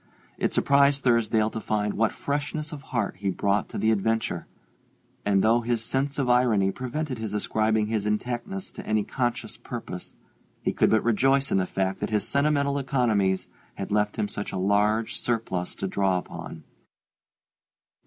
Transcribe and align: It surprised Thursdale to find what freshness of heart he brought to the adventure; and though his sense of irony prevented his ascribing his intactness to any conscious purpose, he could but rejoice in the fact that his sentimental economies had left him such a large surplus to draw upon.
It 0.39 0.51
surprised 0.51 1.03
Thursdale 1.03 1.51
to 1.51 1.61
find 1.61 1.93
what 1.93 2.11
freshness 2.11 2.71
of 2.71 2.81
heart 2.89 3.17
he 3.17 3.29
brought 3.29 3.69
to 3.69 3.77
the 3.77 3.91
adventure; 3.91 4.47
and 5.27 5.43
though 5.43 5.61
his 5.61 5.83
sense 5.83 6.17
of 6.17 6.27
irony 6.27 6.71
prevented 6.71 7.19
his 7.19 7.35
ascribing 7.35 7.85
his 7.85 8.07
intactness 8.07 8.71
to 8.71 8.87
any 8.87 9.03
conscious 9.03 9.57
purpose, 9.57 10.15
he 10.63 10.73
could 10.73 10.89
but 10.89 11.03
rejoice 11.03 11.51
in 11.51 11.59
the 11.59 11.67
fact 11.67 11.99
that 11.99 12.09
his 12.09 12.27
sentimental 12.27 12.79
economies 12.79 13.47
had 13.75 13.91
left 13.91 14.15
him 14.15 14.27
such 14.27 14.51
a 14.51 14.57
large 14.57 15.19
surplus 15.19 15.75
to 15.75 15.85
draw 15.85 16.17
upon. 16.17 16.63